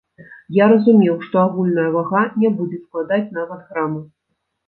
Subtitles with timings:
[0.57, 4.01] Я разумеў, што агульная вага не будзе складаць нават грама.